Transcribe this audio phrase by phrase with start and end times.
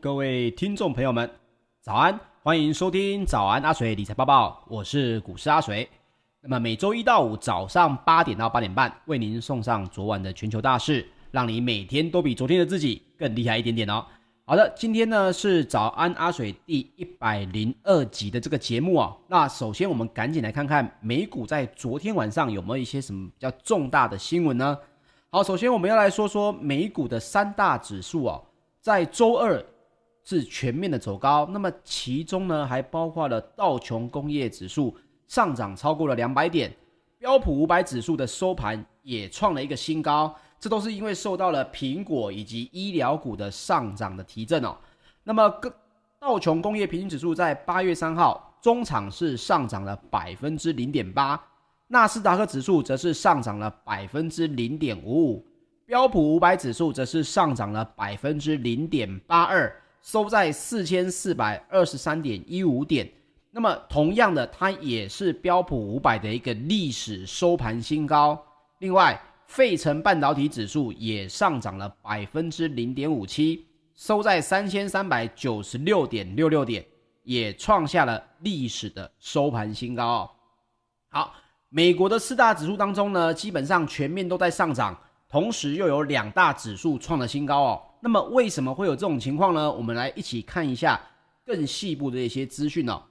[0.00, 1.28] 各位听众朋友们，
[1.80, 2.18] 早安！
[2.42, 5.88] 欢迎收听早安阿水理财报报，我是股市阿水。
[6.40, 14.04] 那么每周一到五早上八点到八点半，为您送上昨晚的全球大事，让你每天都比昨天的自己更厉害一点点哦。
[14.44, 19.16] 好的，今天呢是早安阿水第一百零二集的这个节目哦。
[19.28, 24.78] 那首先我们赶紧来看看美股在昨天晚上有没有一些什么比较重大的新闻呢？
[25.30, 28.44] 好，首先我们要来说说美股的三大指数哦。
[28.80, 29.64] 在周二
[30.24, 34.96] 是全面的走高，那么其中呢还包括了道琼工业指数
[35.28, 36.74] 上涨超过了两百点，
[37.18, 44.74] 标普五百指数的收盘也创了一个新高，这都是因为受到了苹果以及医疗股的上涨的提振哦。
[45.22, 45.52] 那么
[46.18, 51.38] 道琼工业平均指数在八月三号中场是上涨了百分之零点八，
[51.88, 55.46] 纳斯达克指数则是上涨了百分之零点五五。
[55.86, 59.70] 标普五百指数则是上涨了百分之零点八二，
[60.04, 63.10] 收在四千四百二十三点一五点。
[63.50, 68.38] 那么，同样的，它也是标普五百的一个历史收盘新高。
[68.80, 76.84] 另外，费城半导体指数也上涨了百分之零点五七，收在三千三百九十六点六六点，
[77.22, 80.30] 也创下了历史的收盘新高哦。
[81.08, 81.32] 好，
[81.70, 84.94] 美国的四大指数当中呢，基本上全面都在上涨。
[85.26, 89.72] 同时又有两大指数创了新高哦，那么为什么会有这种情况呢？
[89.72, 91.00] 我们来一起看一下
[91.42, 93.02] 更细部的一些资讯哦。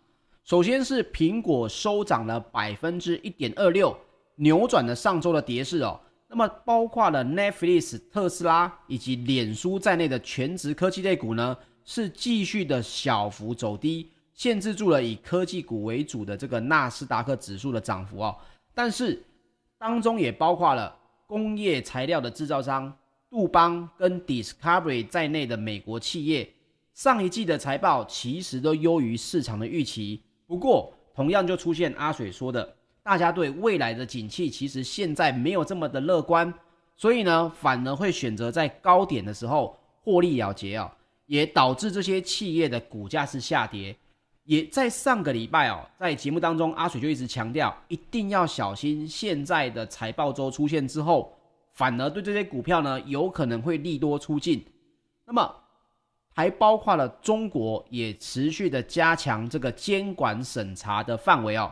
[0.44, 3.98] 首先是苹果收涨了百分之一点二六，
[4.36, 6.00] 扭转了上周的跌势哦。
[6.28, 18.36] 那么包括了 Netflix、特斯拉以及脸书在内的全职科技类股呢，是继续的小幅走低，限制住了以科技股为主的这个纳斯达克指数的涨幅哦。
[18.75, 19.24] 但是
[19.80, 20.95] 当中也包括了。
[21.25, 22.95] 工业材料的制造商
[23.33, 26.47] 杜邦跟 Discovery 在内的美国企业，
[26.94, 30.21] 上一季的财报其实都优于市场的预期。
[30.45, 36.53] 不过，同样就出现阿水说的，大家对未来的景气其实现在没有这么的乐观，
[36.95, 40.95] 所以呢，反而会选择在高点的时候获利了结啊，
[41.25, 43.95] 也导致这些企业的股价是下跌。
[44.44, 51.35] 也在上个礼拜哦，在节目当中，阿水就一直强调，一定要小心现在的财报周出现之后，
[51.73, 54.63] 反而对这些股票呢，有可能会利多出尽。
[55.25, 55.55] 那么，
[56.33, 61.71] 还包括了中国也持续的加强这个监管审查的范围哦，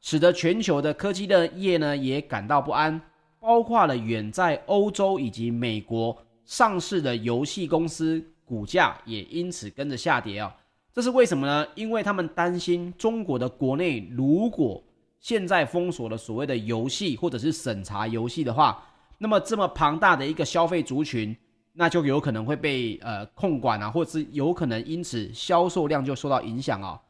[0.00, 3.00] 使得全球的科技的业呢也感到不安。
[3.38, 10.52] 包括了远在欧洲以及美国上市的游戏公司，股价也因此跟着下跌哦。
[10.92, 11.66] 这是为什么呢？
[11.74, 14.80] 因为他们担心中国的国内如果
[15.18, 18.80] 现在封锁了所谓的游戏或者是审查游戏的话，
[19.22, 21.36] 那么这么庞大的一个消费族群，
[21.72, 27.00] 那就有可能会被呃控管啊，或者是有可能因此销售量就受到影响啊。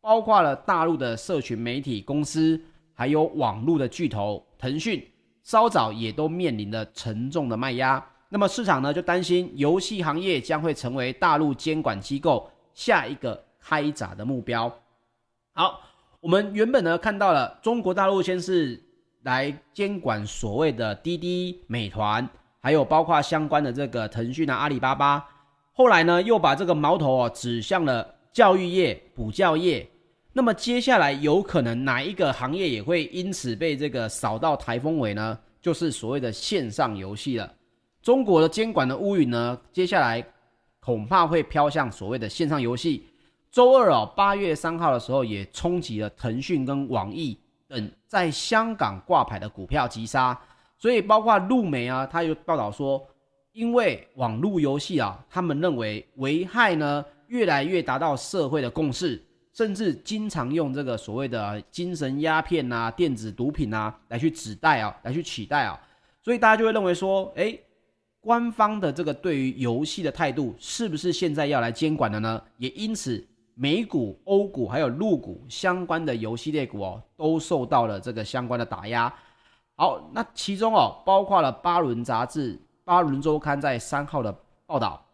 [0.00, 2.58] 包括了大陆的社群媒体公司，
[2.94, 5.06] 还有网络的巨头腾讯，
[5.42, 8.02] 稍早也都面临了沉重的卖压。
[8.30, 12.50] 那么市场呢就担心游戏行业将会成为大陆监管机构。
[12.72, 14.74] 下一个开闸的目标。
[15.52, 15.82] 好，
[16.20, 18.82] 我们原本呢看到了中国大陆先是
[19.22, 22.28] 来监管所谓的滴滴、美团，
[22.60, 25.26] 还有包括相关的这个腾讯啊、阿里巴巴。
[25.72, 29.88] 后来呢又把这个矛头哦指向了教育业、补教业。
[30.32, 35.38] 那么接下来有可能哪一个行业也会因此被这个扫到台风尾呢？
[35.60, 37.52] 就是所谓的线上游戏了。
[38.02, 40.24] 中国的监管的乌云呢，接下来。
[40.82, 43.06] 恐怕会飘向所谓的线上游戏。
[43.52, 47.38] 周二哦，八月三号的时候，也冲击了腾讯跟网易
[47.70, 50.38] 等在香港挂牌的股票急杀。
[50.76, 53.02] 所以，包括陆媒啊，他有报道说，
[53.52, 59.22] 因为网络游戏啊，他们认为危害呢越来越达到社会的共识，
[59.54, 65.80] 甚至经常用这个所谓的精神鸦片啊、电子毒品啊来去指代啊，来去取代啊。
[66.20, 67.58] 所以大家就会认为说，诶。
[68.22, 72.42] 官方的这个对于游戏的态度，是不是现在要来监管的呢？
[72.58, 73.26] 也因此，
[73.62, 79.12] 美股、欧股还有陆股相关的游戏类股哦，都受到了这个相关的打压。
[79.76, 85.04] 好，那其中哦，包括了巴伦杂志《巴伦周刊》在三号的报道，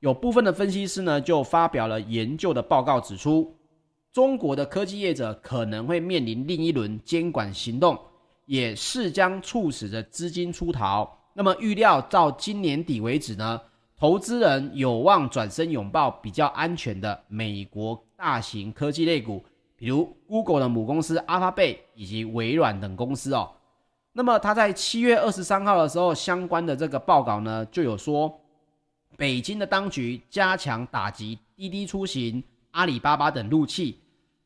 [0.00, 3.56] 有部分的分析师呢就发表了研究的报告，指出
[4.12, 7.96] 中国的科技业者可能会面临另一轮监管行动，
[8.46, 11.08] 也是将促使着资金出逃。
[11.34, 13.60] 那么预料到今年底为止呢，
[14.02, 19.40] 投资人有望转身拥抱比较安全的美国大型科技类股，
[19.76, 23.48] 比如 Google 的母公司 Alphabet 以及微软等公司哦。
[24.12, 28.40] 那么他在七月二十三号的时候，相关的这个报告呢就有说，
[29.16, 32.42] 北京的当局加强打击滴滴出行、
[32.72, 34.00] 阿里巴巴等陆企，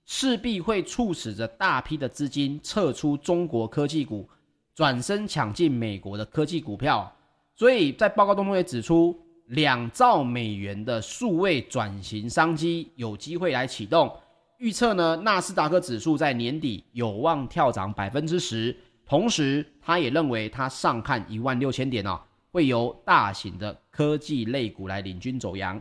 [0.05, 4.29] 势必会促使着大批的资金撤出中国科技股，
[4.75, 7.11] 转身抢进美国的科技股票。
[7.55, 14.13] 所以在报告当中也指出，两兆美元的数位转型商机有机会来启动。
[14.59, 18.77] 预测呢，纳斯达克指数在年底有望跳涨百分之十。
[19.05, 22.21] 同时，他也认为他上看一万六千点哦。
[22.53, 25.79] 会由大型的科技类股来领军走扬。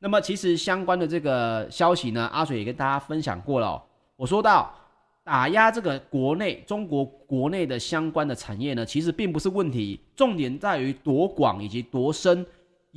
[0.00, 3.82] 那么，其实相关的这个消息呢，阿水也跟大家分享过了哦。
[4.16, 4.74] 我说到
[5.22, 12.44] 打压这个国内中国国内的相关的产业呢，其实并不是问题，重点在于多广以及多深，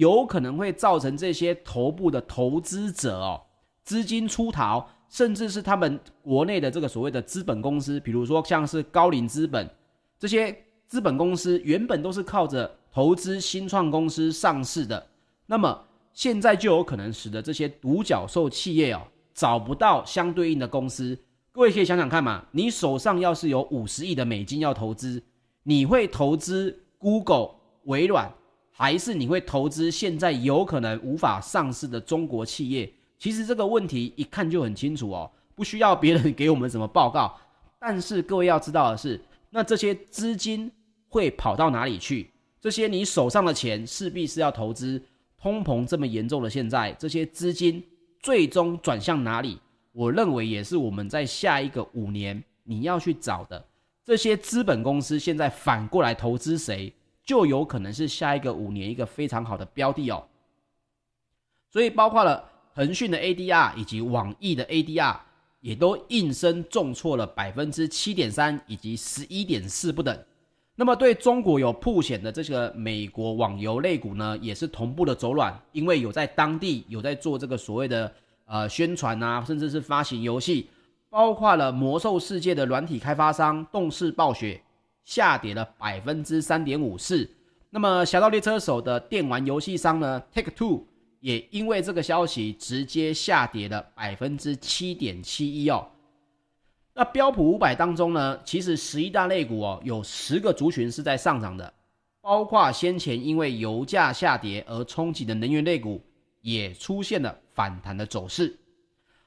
[0.02, 3.40] 有可能会造成这些头部的投资者哦
[3.84, 9.70] 资金出逃，甚至是他们国内的这个所谓的资本公司，比如说像是高瓴资本
[10.18, 10.56] 这些
[10.88, 12.70] 资本公司，原本都是靠着。
[12.94, 15.08] 投资新创公司上市的，
[15.46, 15.82] 那么
[16.12, 19.02] 现在就有可能使得这些独角兽企业哦
[19.34, 21.18] 找不到相对应的公司。
[21.54, 25.24] 各位可以想想看嘛，你手上要是有五十亿的美金要投资，
[25.64, 27.52] 你会投资 Google、
[27.86, 28.30] 微软，
[28.82, 32.92] 还是你会投资现在有可能无法上市的中国企业？
[33.20, 37.32] 其实这个问题一看就很清楚哦，不需要别人 给我们什么报告。
[37.80, 39.22] 但是各位要知道的是，
[39.52, 40.72] 那这些资金
[41.10, 42.32] 会跑到哪里去？
[42.60, 45.00] 这些你手上的钱势必是要投资，
[45.40, 47.84] 通膨这么严重的现在，这些资金
[48.20, 49.60] 最终转向哪里？
[49.92, 53.64] 我认为也是我们在下一个五年你要去找的。
[54.04, 56.92] 这些资本公司现在反过来投资谁，
[57.24, 60.24] 就有可能是下一个五年一个非常好的标的哦。
[61.70, 62.44] 所以包括了
[62.76, 65.18] 腾讯的 ADR 以及网易的 ADR，
[65.62, 70.18] 也都应声重挫了百分之七点三以及十一点四不等。
[70.76, 78.12] 那么对中国有铺险的这个美国网游类股呢，也是同步的走软，因为有在当地有在做这个所谓的
[78.46, 80.68] 呃宣传啊，甚至是发行游戏，
[81.10, 84.60] 包括了魔兽世界的软体开发商动视暴雪
[85.04, 87.30] 下跌了百分之三点五四。
[87.70, 90.86] 那么侠盗猎车手的电玩游戏商呢，Take Two
[91.20, 95.88] 也因为这个消息直接下跌了百分之七点七一哦。
[96.94, 101.74] 那标普五百当中呢，其实十一大类股哦，有十个族群是在上涨的，
[102.20, 106.04] 包括先前因为油价下跌而冲击的能源类股，
[106.42, 108.54] 也出现了反弹的走势。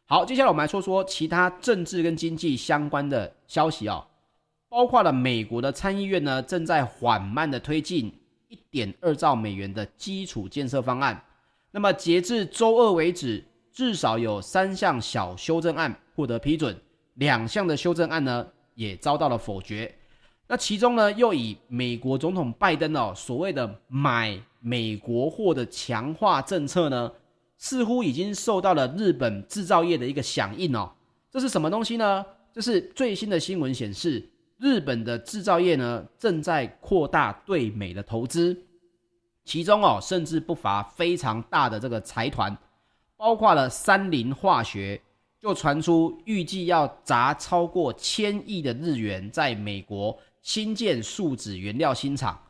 [0.04, 4.06] 好，接下来我们来说说其他政治跟经济相关的消息哦，
[4.74, 8.12] 包括了美国的参议院呢，正在缓慢的推进
[8.48, 11.22] 一点二兆美元的基础建设方案。
[11.70, 16.76] 那么截至周二为止，至少有三项小修正案获得批准。
[17.14, 19.94] 两项的修正案呢，也遭到了否决。
[20.48, 27.12] 那其中呢，又以美国总统拜登哦所谓的买美国货的强化政策呢，
[27.58, 30.90] 似乎已经受到了日本制造业的一个响应哦。
[31.30, 32.26] 这是什么东西呢？
[32.52, 34.28] 这是最新的新闻显示，
[34.64, 38.56] 日本的制造业呢正在扩大对美的投资，
[39.44, 42.56] 其中哦甚至不乏非常大的这个财团，
[43.14, 44.98] 包括了三菱化学。
[45.38, 52.40] 就传出预计要砸超过千亿的日元在美国新建树脂原料新厂。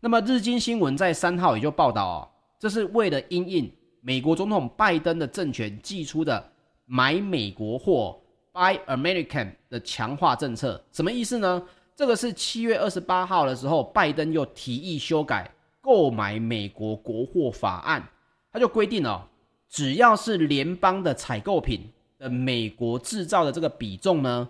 [0.00, 3.70] 那么日经新闻在三号也就报道哦，这是为了因应
[4.00, 6.42] 美国总统拜登的政权寄出的
[6.86, 8.18] 买美国货
[8.58, 10.84] （Buy American） 的强化政策。
[10.90, 11.62] 什么意思呢？
[11.94, 15.48] 这个是七月二十八号的时候，拜登又提议修改
[15.80, 18.08] 购买美国国货法案，
[18.52, 19.22] 他就规定哦，
[19.68, 21.88] 只要是联邦的采购品。
[22.18, 24.48] 的美国制造的这个比重呢，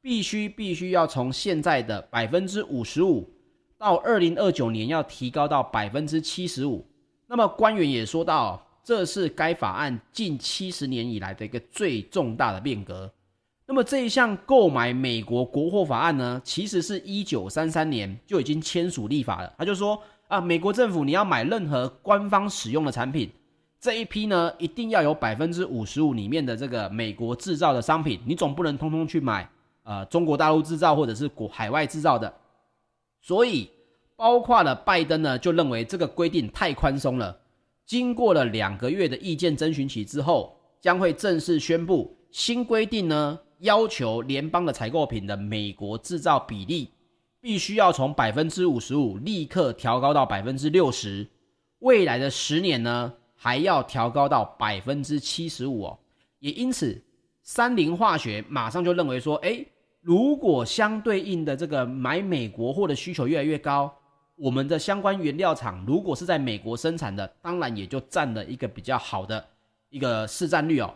[0.00, 3.30] 必须必须要从现在的百分之五十五，
[3.78, 6.84] 到二零二九年要提高到百分之七十五。
[7.28, 13.08] 那么官员也说到，这是该法案近七十年以来的一个最重大的变革。
[13.74, 19.52] 那么这一项购买美国国货法案呢，其实是一九三三年就已经签署立法了。
[19.58, 23.28] 他就说啊，美国政府你要买任何官方使用的产品。
[23.80, 29.50] 这一批呢，一定要有百分之五十五里面的这个美国制造的商品，你总不能通通去买
[29.82, 32.32] 呃中国大陆制造或者是国海外制造的。
[33.20, 33.68] 所以，
[34.14, 37.36] 包括了拜登呢，就认为这个规定太宽松了。
[37.84, 46.90] 经过了两个月的意见征询期之后，将会正式宣布新规定呢，要求联邦的采购品的美国制造比例
[47.40, 51.26] 必须要从百分之五十五立刻调高到百分之六十。
[51.80, 55.98] 未来的十年呢，还要调高到百分之七十五哦，
[56.38, 57.02] 也因此，
[57.42, 59.66] 三菱化学马上就认为说，诶，
[60.00, 63.94] 如果相对应的这个买美国货的需求越来越高，
[64.36, 69.44] 我们的相关原料厂如果是在美国生产的，当然也就占了一个比较好的
[69.90, 70.94] 一个市占率哦。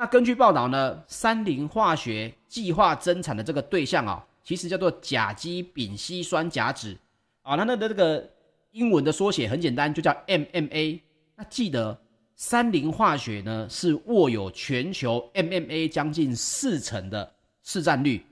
[0.00, 6.96] 那根据报道呢，三菱化学计划增产的这个对象啊，其实叫做甲基丙烯酸甲酯
[7.42, 8.26] 啊，它的这个
[8.70, 11.00] 英文的缩写很简单，就叫 MMA。
[11.36, 12.00] 那记得
[12.34, 17.30] 三菱化学呢是握有全球 MMA 将近四成的
[17.62, 18.24] 市占率。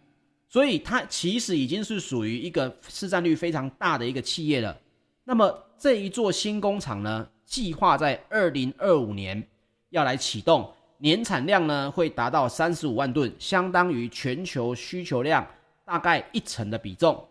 [0.49, 4.75] 所以它其实已经是属于一个市占率非常大的一个企业了。
[5.23, 9.47] 那么这一座新工厂呢，计划在二零二五年
[9.91, 15.47] 要来启动，年产量呢会达到三十五万吨，相当于全球需求量
[15.85, 17.26] 大概一成的比重。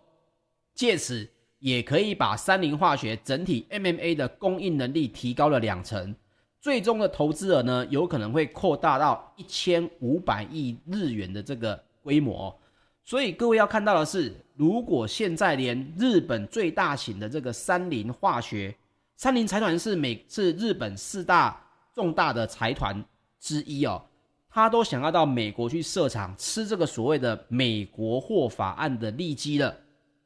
[0.73, 1.27] 借此
[1.59, 6.15] 也可以把三菱化学整体 MMA 的供应能力提高了两成，
[6.61, 12.57] 最终的投资额呢有可能会扩大到一千五百亿日元的这个规模。
[13.03, 18.75] 所以各位要看到的是，如果现在连日本最大型的这个三菱化学，
[19.15, 21.59] 三菱财团是美是日本四大
[21.93, 23.03] 重大的财团
[23.39, 24.03] 之一哦，
[24.49, 29.75] 他都想要到美国去设厂，吃这个所谓的美国货法案的利基了。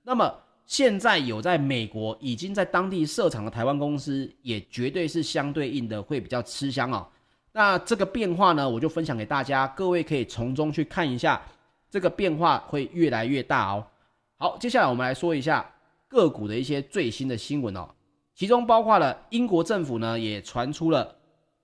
[0.03, 0.33] 那么
[0.65, 7.07] 现在有在美国已经在当地设厂的台湾公司，也绝对是相对应的会比较吃香哦。
[7.51, 11.41] 那这个变化呢，我就分享给大家，各位可以从中去看一下。
[11.89, 13.85] 这个变化会越来越大哦。
[14.37, 15.69] 好，接下来我们来说一下
[16.07, 17.89] 个股的一些最新的新闻哦，
[18.33, 21.13] 其中包括了英国政府呢也传出了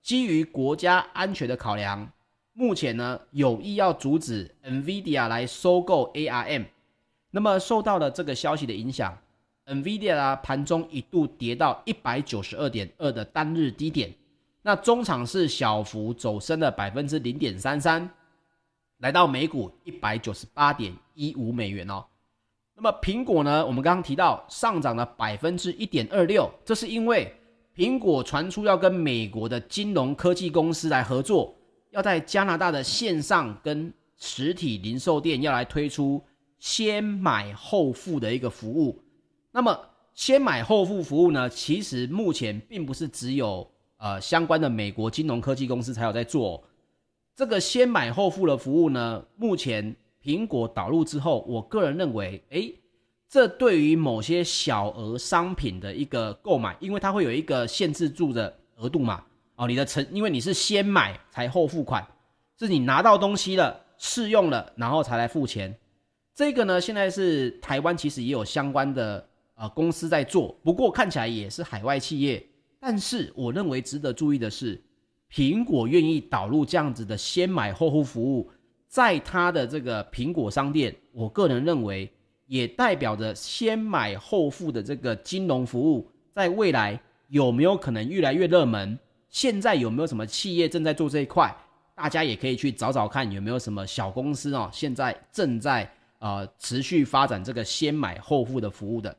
[0.08, 2.10] 基于国家安全的考量，
[2.54, 6.64] 目前呢有意要阻止 NVIDIA 来收购 ARM。
[7.30, 9.14] 那么受到了这个消息的影响
[9.66, 14.10] ，NVIDIA 啊盘中一度跌到一百九十二点二的单日低点，
[14.62, 18.08] 那中场是小幅走升了百分之零点三三。
[19.00, 22.02] 来到每股一百九十八点一五美元哦。
[22.74, 23.66] 那么苹果呢？
[23.66, 27.30] 我们刚刚提到上涨了百分之一点二六，这是因为
[27.78, 31.54] 苹果传出要跟美国的金融科技公司来合作，
[31.92, 36.20] 要在加拿大的线上跟实体零售店要来推出
[36.58, 39.00] 先买后付的一个服务。
[39.52, 39.78] 那么
[40.12, 43.64] 先买后付服务呢，其实目前并不是只有
[43.98, 46.62] 呃相关的美国金融科技公司才有在做哦。
[47.36, 52.74] 这个先买后付的服务呢，目前苹果导入之后，我个人认为，诶，
[53.28, 59.22] 这对于某些小额商品的一个购买，因为它会有一个限制住的额度嘛，
[59.56, 62.06] 哦，你的成，因为你是先买才后付款，
[62.58, 65.76] 是你拿到东西了，试用了，然后才来付钱。
[66.34, 72.44] 这个呢，现在是台湾其实也有相关的呃公司在做，不过看起来也是海外企业，
[72.80, 74.82] 但是我认为值得注意的是。
[75.30, 78.50] 苹果愿意导入这样子的先买后付服务，
[78.86, 82.10] 在它的这个苹果商店，我个人认为
[82.48, 88.98] 也代表着先买后付的这个金融服务，在未来有没有可能越来越热门？
[89.28, 91.56] 现在有没有什么企业正在做这一块？
[91.94, 99.16] 大家也可以去找找看有没有什么小公司哦，现在正在呃持续发展这个先买后付的服务的。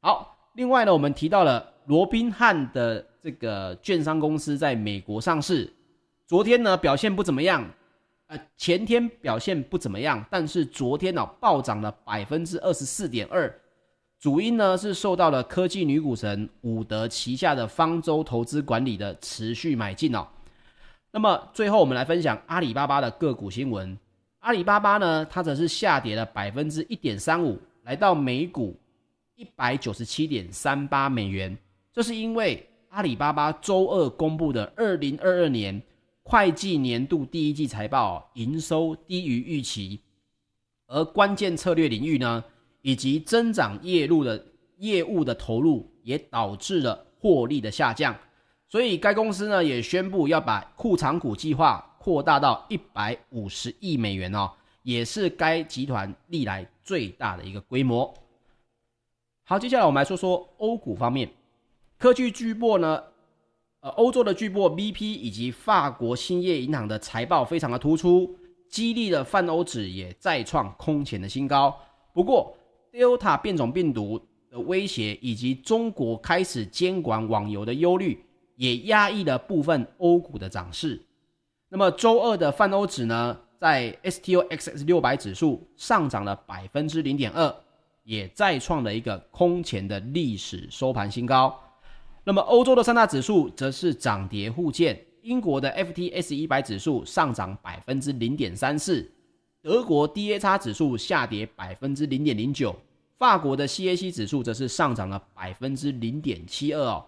[0.00, 3.04] 好，另外呢，我们提到了罗宾汉的。
[3.20, 5.70] 这个券商公司在美国上市，
[6.28, 7.68] 昨天呢表现不怎么样，
[8.28, 13.52] 呃，前天表现不怎么样，但是昨天呢、哦、暴涨了百分之二十四点二，
[14.20, 20.26] 主因呢是受到了科技女股神伍德旗下的方舟投资管理的持续买进哦。
[21.10, 23.98] 那么最后我们来分享阿里巴巴的个股新闻，
[24.40, 28.78] 阿里巴巴呢它则是下跌了百分之一点三五，来到每股
[29.36, 31.56] 一百九十七点三八美元，
[31.92, 32.64] 这是因为。
[32.90, 35.78] 阿里巴巴周二公布的二零二二年
[36.30, 39.98] 会计年度第一季财报，营收低于预期，
[40.86, 42.44] 而关键策略领域呢，
[42.82, 48.14] 以及增长业务的业务的投入，也导致了获利的下降。
[48.68, 54.50] 所以该公司呢，也宣布要把库藏股计划扩大到一百五十亿美元哦，
[54.82, 58.12] 也是该集团历来最大的一个规模。
[59.44, 61.30] 好，接下来我们来说说欧股方面。
[61.96, 63.02] 科技巨擘呢，
[63.80, 68.36] 呃，欧洲的巨擘 BP 以及法国兴业银行的财报非常的突出，
[68.68, 71.72] 激励了泛欧指也再创空前的新高。
[72.12, 72.56] 不过
[72.92, 78.20] ，Delta 变种病毒的威胁以及中国开始监管网游的忧虑，
[78.56, 81.00] 也压抑了部分欧股的涨势。
[81.68, 87.54] 那么，周二的泛欧指呢，在 STOXX 六百指数上涨了百分之零点二，
[88.02, 91.56] 也再创了一个空前的历史收盘新高。
[92.28, 99.10] 那么欧洲的三大指数则是涨跌互见，英国的 FTS 一百指数上涨百分之零点三四，
[99.62, 102.76] 德国 DAX 指数下跌百分之零点零九，
[103.16, 107.06] 法国的 CAC 指数则是上涨了百分之零点七二哦。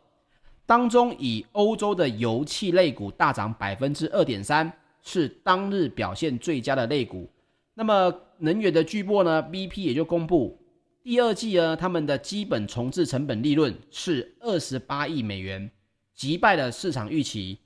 [0.64, 7.28] 当中以欧洲的油气类股大涨百分之二点三，是当日表现最佳的类股。
[7.74, 10.58] 那么能源的巨擘呢，BP 也就公布
[11.02, 15.70] 第二季呢，他们的基本重置成本利润是二十八亿美元，
[16.14, 17.58] 击败了市场预期。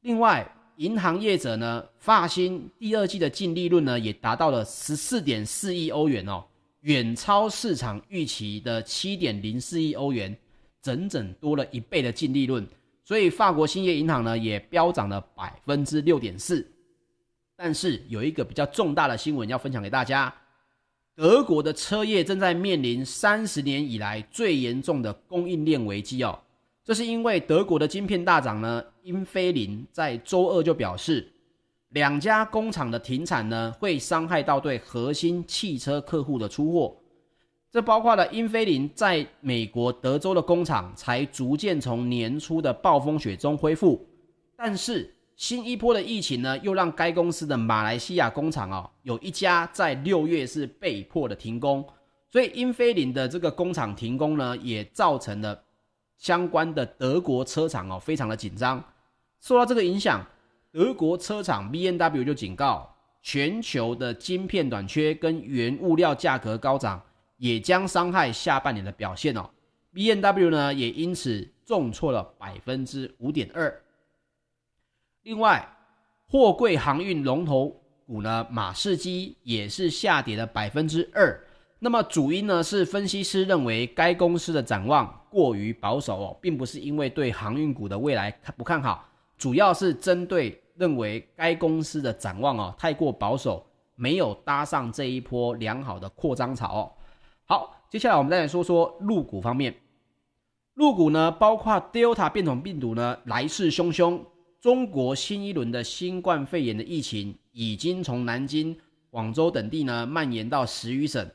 [0.00, 6.44] 另外，银行业者呢，发新第二季的净利润呢，也达到了十四点四亿欧元哦，
[6.80, 10.36] 远超市场预期的七点零四亿欧元，
[10.82, 12.66] 整整多了一倍的净利润。
[13.04, 16.68] 所以，法国兴业银行呢，也飙涨了百分之六点四。
[17.54, 20.34] 但是，有一个比较重大的新闻要分享给大家：
[21.14, 26.38] 德国的车业正在面临三十年以来最严重的供应链危机哦。
[26.82, 31.30] 这是因为德国的晶片大涨呢，英飞凌在周二就表示，
[31.90, 36.96] 两家工厂的停产呢，会伤害到对核心汽车客户的出货。
[37.70, 44.04] 这包括了英飞凌在美国德州的工厂才逐渐从年初的暴风雪中恢复，
[44.56, 51.84] 但是新一波的疫情呢，又让该公司的马来西亚工厂哦，有一家在六月是被迫的停工，
[52.30, 55.60] 所以英飞凌的这个工厂停工呢，也造成了。
[56.16, 58.80] 相关的德国车厂哦，非常的紧张。
[59.40, 60.24] 受到这个影响，
[60.70, 62.88] 德国车厂 BMW 就警告，
[63.20, 67.02] 全球的晶片短缺跟原物料价格高涨，
[67.38, 69.50] 也将伤害下半年的表现哦。
[69.92, 73.82] BMW 呢，也因此重挫了百分之五点二。
[75.22, 75.76] 另外，
[76.28, 81.40] 货柜航运龙头股呢，马士基也是下跌了百分之二。
[81.78, 89.08] 那么主因呢，是分析师认为该公司的展望过于保守哦，并不是因为对航运股的未来不看好，
[89.38, 96.92] 主要是针对认为该公司的展望哦太过保守，没有搭上这一波良好的扩张潮哦。
[97.44, 99.72] 好，接下来我们再来说说入股方面，
[100.74, 104.20] 入股呢包括 Delta 变种病毒呢来势汹汹，
[104.62, 108.78] 中国新一轮的新冠肺炎的疫情已经从南京、
[109.10, 111.28] 广州等地呢蔓延到十余省。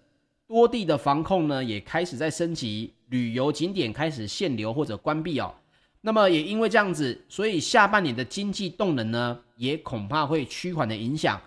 [0.47, 5.53] 多地的防控呢也开始在升级，旅游景点开始限流或者关闭哦。
[5.99, 11.37] 那么也因为这样子，所以下半年的经济动能呢也恐怕会趋缓的影响。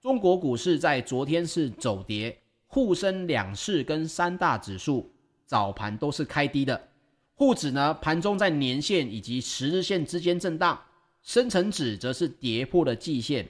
[0.00, 5.08] 中国股市在昨天是走跌，沪深两市跟三大指数
[5.46, 6.88] 早盘都是开低的，
[7.34, 10.76] 沪指呢盘中在年线以及十日线之间震荡，
[11.22, 13.48] 深成指则是跌破了季线，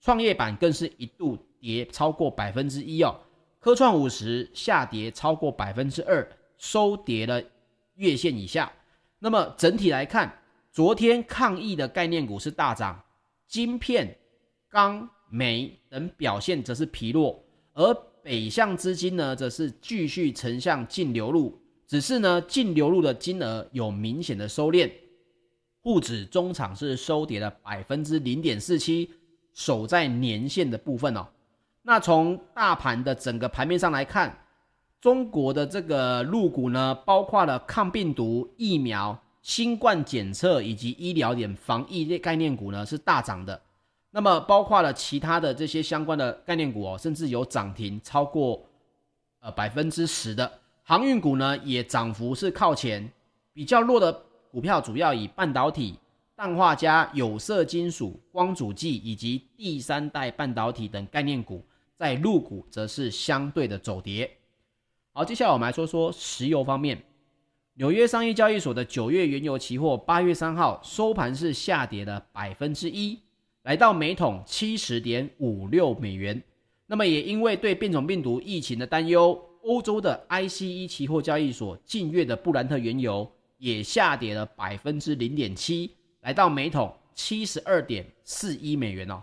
[0.00, 3.14] 创业板更是一度跌超过百分之一哦。
[3.58, 7.42] 科创五十下跌超过百分之二，收跌了
[7.94, 8.72] 月线以下。
[9.20, 13.00] 那么整体来看，昨天抗疫的概念股是大涨，
[13.46, 14.18] 晶片、
[14.68, 17.40] 钢、煤等表现则是疲弱，
[17.72, 21.56] 而北向资金呢，则是继续呈向净流入，
[21.86, 24.90] 只是呢净流入的金额有明显的收敛。
[25.82, 29.10] 沪指中场是收跌了百分之零点四七，
[29.52, 31.26] 守在年线的部分哦。
[31.82, 34.38] 那从大盘的整个盘面上来看，
[35.00, 43.60] 中国的这个入股呢，包括了抗病毒疫苗、新冠检测以及医疗点防疫类概念股呢是大涨的。
[44.12, 48.64] 那么包括了其他的这些相关的概念股哦，甚至有涨停超过
[49.40, 50.48] 呃百分之十的
[50.84, 53.10] 航运股呢，也涨幅是靠前。
[53.54, 55.98] 比较弱的股票主要以半导体。
[56.34, 61.64] 氮化镓、有色金属、光阻剂以及第三代半导体等概念股，
[61.96, 64.28] 在入股则是相对的走跌。
[65.12, 67.00] 好，接下来我们来说说石油方面。
[67.74, 73.18] 纽约商业交易所的九月原油期货八月三号收盘是下跌了百分之一，
[73.62, 76.42] 来到每桶七十点五六美元。
[76.86, 83.30] 那么也因为对变种病毒疫情的担忧，欧洲的 ICE 期货交易所近月的布兰特原油
[83.62, 85.88] 也下跌了百分之零点七。
[86.22, 89.22] 来到每桶七十二点四一美元哦。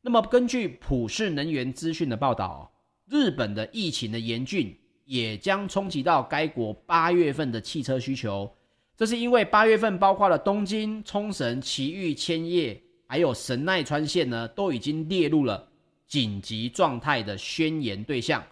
[0.00, 2.72] 那么根据普世能源资讯的报道，
[3.08, 4.72] 日本的疫情的严峻
[5.04, 8.48] 也将冲击到该国八月份的汽车需求。
[8.96, 15.68] 这是因为八月份包括了东京、冲绳、埼玉、千叶，还有神奈川县呢，都已经列入了
[16.06, 18.44] 紧急状态的宣言对象。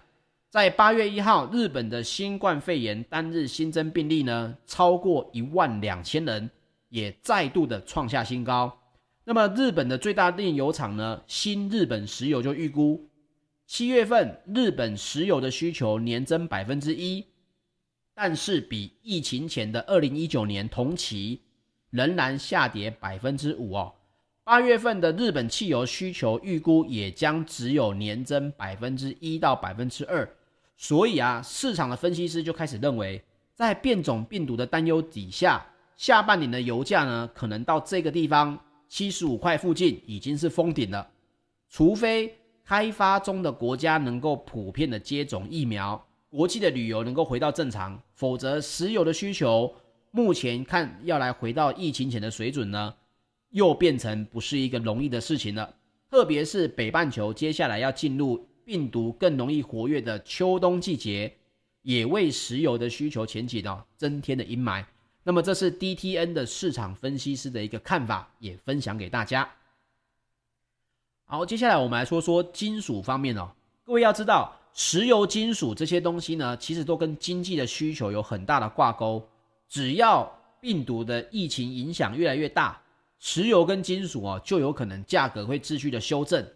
[0.51, 6.51] 在八月一号，日本的新冠肺炎单日新增病例呢，超过一万两千人。
[6.89, 8.77] 也再度的创下新高。
[9.23, 13.09] 那么日本的最大炼油厂呢，新日本石油就预估，
[13.65, 17.25] 七月份日本石油的需求年增百分之一，
[18.13, 21.43] 但是比疫情前的二零一九年同期
[21.91, 23.95] 仍然下跌百分之五哦。
[24.43, 30.29] 八月份的日本汽油需求预估也将只有年增百分之一到百分之二，
[30.83, 35.63] 所以啊，市场的分析师就开始认为，在变种病毒的担忧底下，
[35.95, 41.07] 下半年的油价呢，可能到这个地方七十五块附近已经是封顶了。
[41.69, 49.71] 除非开发中的国家能够普遍的接种疫苗，国际的旅游能够回到正常，否则石油的需求
[50.13, 52.95] 目前看要来回到疫情前的水准呢，
[53.51, 55.75] 又变成不是一个容易的事情了。
[56.11, 61.35] 特别是北半球接下来要进入病毒更容易活跃的秋冬季节。
[61.83, 64.85] 也为石油的需求前景哦增添了阴霾。
[65.23, 69.51] 那么这是 DTN 的市场分析师的一个看法，也分享给大家。
[71.25, 73.51] 好，接下来我们来说说金属方面哦。
[73.83, 79.27] 各位要知道，石油、金属这些东西呢，其实都跟经济的需求有很大的挂钩。
[79.67, 80.31] 只要
[80.61, 82.79] 病毒的疫情影响越来越大，
[83.19, 86.47] 石油跟金属哦就有可能价格会继续的修正。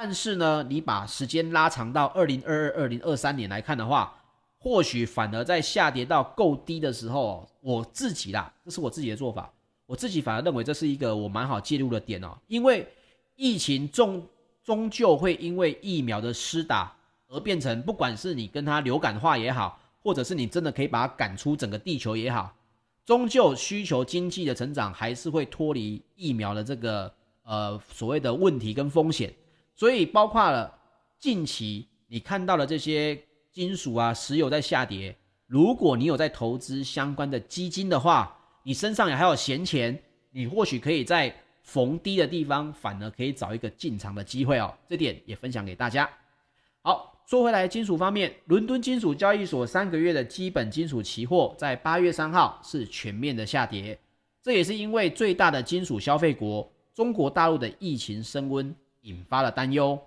[0.00, 4.14] 但是呢，你把时间拉长到二零二二、二零二三年来看的话，
[4.56, 9.52] 或许反而在下跌到够低的时候，我自己啦，这是我自己的做法。
[9.86, 12.86] 我自己反而认为这是一个我蛮好介入的点哦，因为
[13.34, 14.24] 疫情终
[14.62, 16.94] 终究会因为疫苗的施打
[17.26, 22.54] 而变成，不管是你跟它流感化也好，或者是你真的可以把它赶出整个地球也好，
[23.04, 29.34] 终究需求经济的成长还是会脱离疫苗的这个呃所谓的问题跟风险。
[29.78, 30.78] 所以包括了
[31.18, 33.18] 近期你看到的这些。
[33.50, 35.16] 金属啊，石油在下跌。
[35.46, 44.72] 如果你有在投资相关的基金的话，你身上也还有闲钱，你或许可以在逢低的地方，反而可以找一个进场的机会哦。
[44.86, 46.08] 这点也分享给大家。
[46.82, 53.98] 好，说回来，金属方面，伦敦金属交易所三个月的基本金属期货在八月三号是全面的下跌，
[54.40, 58.72] 这也是因为最大的金属消费国中国大陆的疫情升温
[59.08, 59.98] 引发了担忧。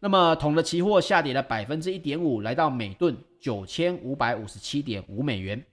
[0.00, 5.64] 那么铜的期货下跌了百分之一点五，来到每吨九千五百五十七点五美元。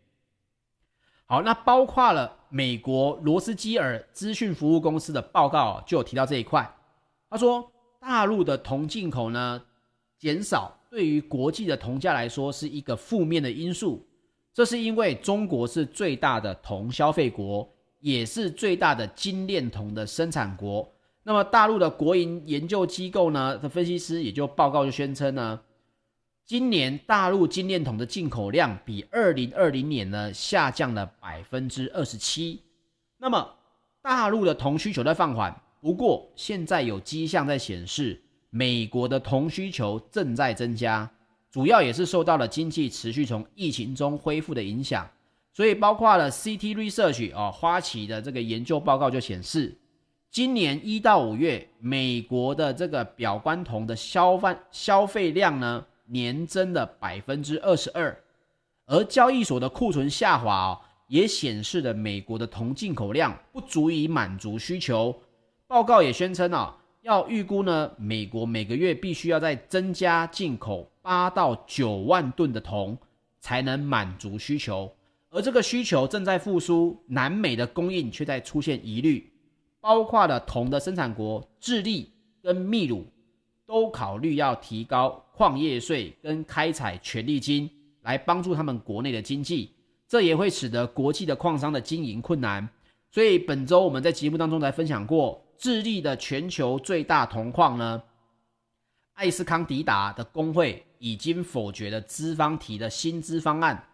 [1.26, 6.72] 好，那包括了美国罗斯基尔资讯服务公司的报告就有提到这一块。
[7.30, 9.62] 他说，大陆的铜进口呢
[10.18, 14.08] 减少，对于国际的铜价来说是一个负面的因素。
[14.54, 17.68] 这是因为中国是最大的铜消费国，
[18.00, 20.92] 也是最大的精炼铜的生产国。
[21.24, 25.60] 那么，大陆的国营研究机构呢的分析师也就报告就宣称呢，
[26.46, 32.62] 今年大陆金链铜的进口量比二零二零年呢下降了百分之二十七。
[33.18, 33.48] 那么，
[34.02, 41.08] 大陆的铜需求在放缓，不过现在有迹象在显示，美国的铜需求正在增加，
[41.52, 45.08] 主要也是受到了经济持续从疫情中恢复的影响。
[45.54, 49.78] 所以，包括了 CT Research 哦，花旗的这个研究报告就显示。
[50.32, 58.15] 今年一到五月，美国的这个表观铜的消费消费量呢，年增了百分之二十二，
[58.86, 65.20] 而交易所的库存下滑哦，也显示了美国的铜进口量不足以满足需求。
[65.65, 72.96] 报告也宣称啊，要预估呢，美国每个月必须要再增加进口八到九万吨的铜，
[73.39, 74.94] 才能满足需求。
[75.32, 79.29] 而这个需求正在复苏，南美的供应却在出现疑虑。
[79.82, 82.12] 包括了铜的生产国智利
[82.42, 83.06] 跟秘鲁，
[83.65, 87.70] 都考虑要提高矿业税跟开采权利金，
[88.02, 89.74] 来帮助他们国内的经济。
[90.08, 92.68] 这也会使得国际的矿商的经营困难。
[93.12, 98.02] 所以本周我们在节目当中来分享过，智利的全球最大铜矿呢，
[99.13, 103.88] 艾斯康迪达的工会已经否决了资方提的薪资方案，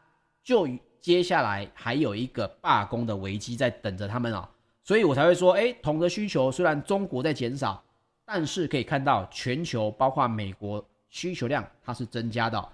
[0.44, 0.68] 就
[1.02, 4.50] 接下来还有一个罢工的危机在等着他们啊。
[4.86, 7.84] 所以我才会说，诶，铜的需求虽然中国在减少，
[8.24, 12.70] 但是可以看到全球包括美国需求量它是增加的。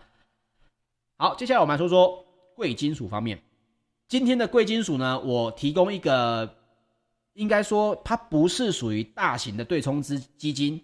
[1.16, 2.22] 好，接下来我们来说说
[2.54, 3.42] 贵金属方面。
[4.10, 6.54] 今天的贵金属呢，我提供一个，
[7.32, 10.84] 应该说它不是属于大型的对冲资基金，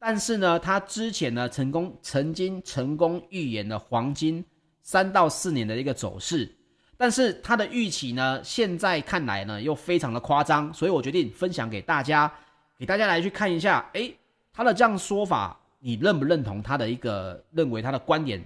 [0.00, 4.44] 但是呢，它之前呢成功曾经成功预言了黄金
[4.82, 6.52] 三到四年的一个走势。
[6.96, 12.32] 但是他的预期呢，现在看来呢又非常的夸张，所以我决定分享给大家，
[12.78, 14.16] 给大家来去看一下，诶，
[14.52, 18.42] 他的这样说法，你认不认同他的一个认为他的观点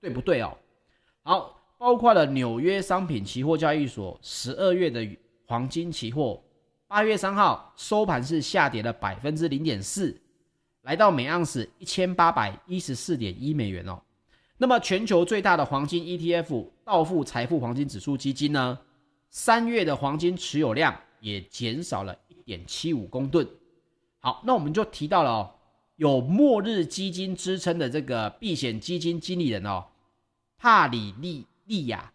[0.00, 0.56] 对不对哦？
[1.22, 5.08] 好，包括了纽约商品期货交易所十二月的
[5.46, 6.40] 黄金期货，
[6.86, 10.16] 八月三号收盘是下跌了百分之零点四，
[10.82, 14.00] 来到每盎司一千八百一十四点一美元哦。
[14.58, 18.78] 那么，全球最大的黄金 ETF 道富财富黄金指数基金呢，
[19.28, 23.46] 三月的黄金持有量也减少了一点七五公吨。
[24.18, 25.50] 好，那我们就提到了哦，
[25.96, 29.84] 有末日基金之称的这个避险基金经理人哦，
[30.56, 32.10] 帕里利利亚，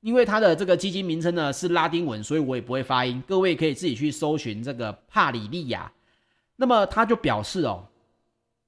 [0.00, 3.22] 因为它的这个基金名称呢是拉丁文，所以我也不会发音。
[3.28, 5.92] 各位可以自己去搜寻这个帕里利亚。
[6.56, 7.86] 那么他就表示哦，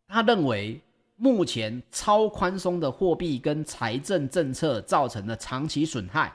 [0.06, 0.80] 他认为
[1.20, 6.32] 目前超宽松的货币跟财政政策造成的长期损害，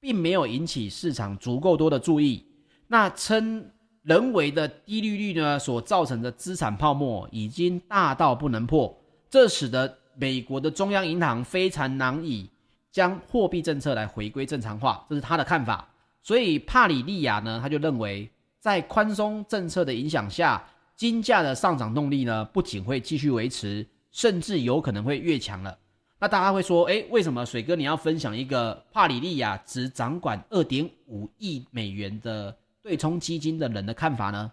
[0.00, 2.44] 并没有引起市场足够多的注意。
[2.88, 3.70] 那称
[4.02, 8.94] 人为的低利率呢所造成的资产泡沫已经大到不能破，
[9.30, 12.50] 这使得美国的中央银行非常难以
[12.90, 15.88] 将货币政策来回归正常化，这是他的看法。
[16.20, 18.28] 所以帕里利亚呢，他就认为
[18.58, 20.62] 在宽松政策的影响下，
[20.96, 25.78] 金价的上涨动力呢不仅会继续维持，甚至有可能会越强了。
[26.20, 32.56] 那大家会说，诶，为什么水哥你要分享一个帕里利亚只掌管二点五亿美元的？
[32.82, 34.52] 对冲基金的人的看法呢？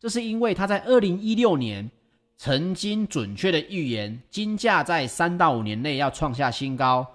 [0.00, 1.88] 这是因为他在二零一六年
[2.36, 7.06] 曾经准确的预言金价在三到五年内要创下新高，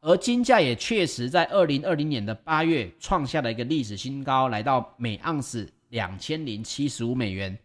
[0.00, 7.58] 而金价也确实在二零二零年的八月创下了一个历史新高，来到每盎司两千零七十五美元。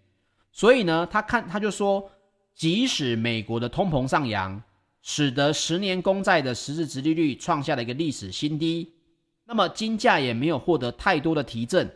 [0.57, 2.09] 所以呢，他看他就说，
[2.55, 4.59] 即使美国的通膨上扬，
[5.03, 8.91] 使得十年公债的实质殖利率创下了一个历史新低，
[9.45, 11.87] 那么金价也没有获得太多的提振。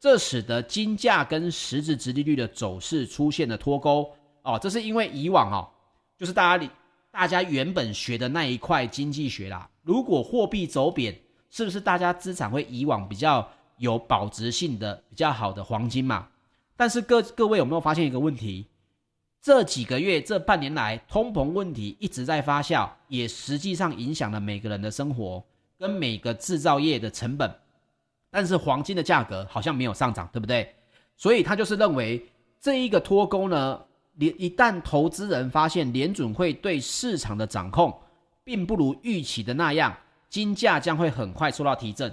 [0.00, 4.10] 这使得金价跟实质殖利率的走势出现了脱钩
[4.44, 5.68] 哦，这是因为以往哦，
[6.16, 6.70] 就是大家
[7.10, 9.68] 大家原本学的那一块经济学啦。
[9.82, 11.14] 如果货币走贬，
[11.50, 16.26] 是不是大家资产会以往比较有保值性的、比较好的黄金嘛？
[16.76, 18.66] 但是各各位有没有发现一个问题？
[19.42, 25.44] 这几个月、这半年来，通膨问题一直在发酵，也实际上影响了每个人的生活
[25.78, 27.48] 跟每个制造业的成本。
[28.28, 30.74] 但是黄金的价格好像没有上涨，对不对？
[31.16, 32.28] 所以他就是认为
[32.60, 33.80] 这一个脱钩呢，
[34.14, 37.96] 连一旦投资人发现联准会对市场的掌控
[38.42, 39.96] 并不如预期的那样，
[40.28, 42.12] 金价将会很快受到提振。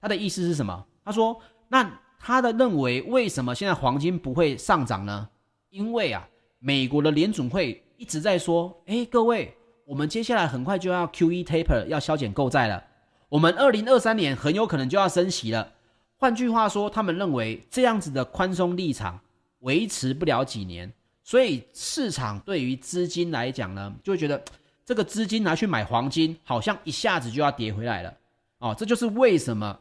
[0.00, 0.84] 他的意思是什么？
[1.04, 1.88] 他说，那
[2.24, 5.28] 他的认为为什么现在黄金不会上涨呢？
[5.70, 6.24] 因为啊，
[6.60, 9.52] 美国的联准会一直在说，诶，各位，
[9.84, 12.80] 我们接下来很快就要 QE taper，要削减购债了。
[13.28, 15.72] 我们二零二三年很有可能就要升息了。
[16.16, 19.18] 换句话说，他们认为这样子的宽松立场
[19.58, 20.92] 维持不了几年，
[21.24, 24.40] 所以市场对于资金来讲呢，就会觉得
[24.84, 28.14] 这个资金拿去买黄金，好像一下子就要跌回来了。
[28.58, 29.76] 哦，这就是为什么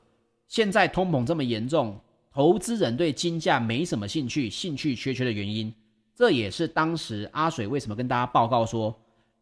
[0.47, 1.99] 现在通膨这么严重，
[2.33, 5.73] 投资人对金价没什么兴趣，兴趣缺缺的原因。
[6.15, 8.97] 这也是当时阿水为什么跟大家报告说，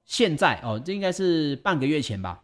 [0.06, 2.42] 现在哦，这应该是半个月前吧。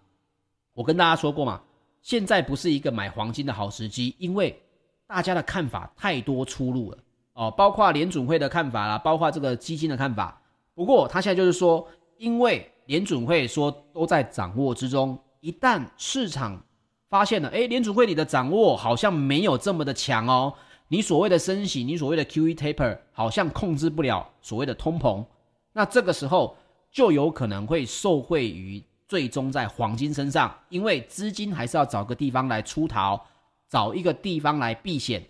[0.73, 1.61] 我跟大家说过嘛，
[2.01, 4.61] 现在不是一个买黄金的好时机，因为
[5.07, 6.97] 大家的看法太多出入了
[7.33, 10.41] 哦，包括联准会的看法啦，包括这个基金的看法。
[10.73, 16.61] 不过他现在就是说，因为联准会说都在掌握之中，一旦市场
[17.09, 20.53] 发现了，诶，联储会里的掌握好像没有这么的强哦，
[20.87, 25.25] 你所谓的升息，你所谓的 QE taper 好像控制不了所谓的通膨，
[25.73, 26.57] 那这个时候
[26.91, 28.83] 就有可能会受惠于。
[29.07, 33.21] 最终在黄金身上，因为资金还是要找个地方来出逃，
[33.69, 35.23] 找一个地方来避险。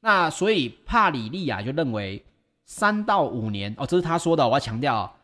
[0.00, 2.24] 那所以帕里利亚就认为
[2.64, 5.14] 三到五年哦，这是他说的，我要强调，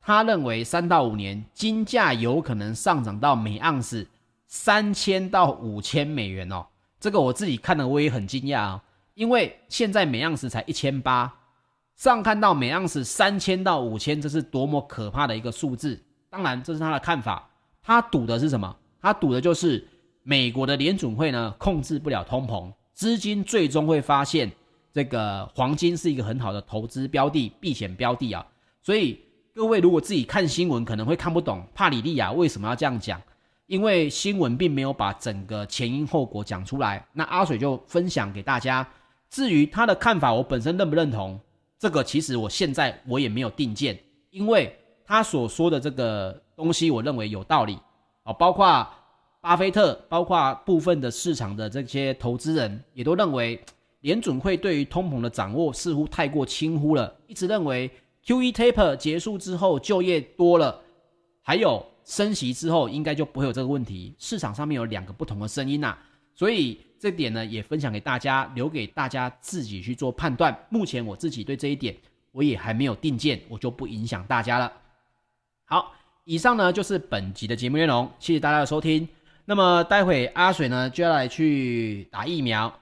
[0.00, 4.06] 他认为三到五年金价有可能上涨到每盎司
[4.46, 6.66] 三千到五千美元哦。
[6.98, 8.80] 这个我自己看了我也很惊讶哦，
[9.14, 11.32] 因为现在每盎司才一千八，
[11.94, 16.02] 上看到每盎司三千到五千，这是多么可怕的一个数字。
[16.30, 17.48] 当然，这是他的看法。
[17.82, 18.76] 他赌的是什么？
[19.00, 19.86] 他赌的就是
[20.22, 24.50] 美国的联准会呢，控制不了通膨，资金最终会发现
[24.92, 28.44] 这个黄金是一个很好的投资标的、避险标的啊。
[28.82, 29.20] 所以
[29.54, 33.22] 各位如果自己看新闻，可能会看不懂帕里利亚为什么要这样讲，
[33.66, 37.06] 因为新闻并没有把整个前因后果讲出来。
[37.12, 38.88] 那阿水就分享给大家。
[39.28, 41.38] 至于他的看法，我本身认不认同，
[41.78, 43.98] 这个其实我现在我也没有定见，
[44.30, 46.42] 因为他所说的这个。
[46.56, 47.78] 东西我认为有道理
[48.22, 48.88] 啊，包括
[49.42, 53.62] 巴菲特，包括部分的市场的这些投资人也都认为，
[54.00, 57.90] 联准会对于通膨的掌握似乎太过轻忽了，一直认为
[58.24, 60.80] QE taper 结束之后就业多了，
[61.42, 64.14] 还有升息之后应该就不会有这个问题。
[64.18, 65.94] 市场上面有两个不同的声音呐，
[66.34, 70.58] 所以这点呢也分享给大家，留给大家自己去做判断。
[70.70, 71.94] 目前我自己对这一点
[72.32, 74.72] 我也还没有定见，我就不影响大家了。
[75.66, 75.92] 好。
[76.28, 79.08] 以上呢就是本集的节目内容，谢谢大家的收听。
[79.44, 82.80] 那么待会阿水呢就要来去打疫苗，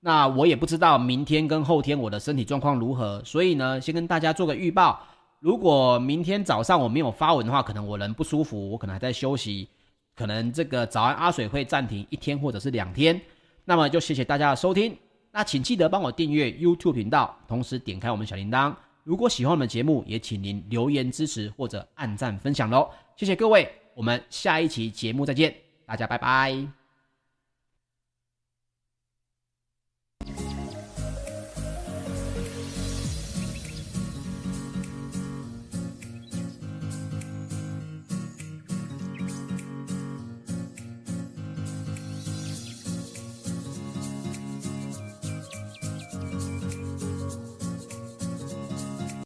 [0.00, 5.02] 那我也不知道明天跟后天我的身体状况如何，所以呢先跟大家做个预报。
[5.46, 9.68] 如果明天早上我没有发文的话，可能我人不舒服，我可能还在休息。
[10.16, 13.20] 可能这个早安阿水会暂停一天或者是两天。
[13.64, 14.98] 那么就谢谢大家的收听。
[15.30, 18.74] 那请记得帮我订阅 YouTube 频道，同时点开我们小铃铛。
[19.04, 22.90] 如果喜欢我们节目，也请您留言支持或者按赞分享喽。
[23.14, 25.54] 谢谢各位，我们下一期节目再见，
[25.86, 26.85] 大家拜拜。